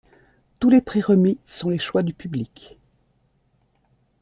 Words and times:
Tous 0.59 0.71
les 0.71 0.81
prix 0.81 0.99
remis 1.01 1.37
sont 1.45 1.69
les 1.69 1.77
choix 1.77 2.01
du 2.01 2.11
public. 2.11 2.79